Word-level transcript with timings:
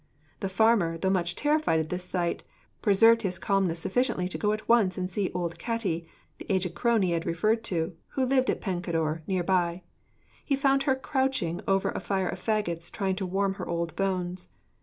The 0.39 0.49
farmer, 0.49 0.97
though 0.97 1.11
much 1.11 1.35
terrified 1.35 1.79
at 1.79 1.89
this 1.89 2.05
sight, 2.05 2.41
preserved 2.81 3.21
his 3.21 3.37
calmness 3.37 3.77
sufficiently 3.81 4.27
to 4.29 4.37
go 4.39 4.51
at 4.51 4.67
once 4.67 4.97
and 4.97 5.11
see 5.11 5.29
old 5.35 5.59
Catti, 5.59 6.07
the 6.39 6.51
aged 6.51 6.73
crone 6.73 7.03
he 7.03 7.11
had 7.11 7.23
referred 7.27 7.63
to, 7.65 7.95
who 8.13 8.25
lived 8.25 8.49
at 8.49 8.61
Pencader, 8.61 9.21
near 9.27 9.43
by. 9.43 9.83
He 10.43 10.55
found 10.55 10.81
her 10.89 10.95
crouching 10.95 11.61
over 11.67 11.91
a 11.91 11.99
fire 11.99 12.29
of 12.29 12.41
faggots, 12.43 12.89
trying 12.89 13.15
to 13.17 13.27
warm 13.27 13.53
her 13.61 13.67
old 13.67 13.95
bones. 13.95 14.47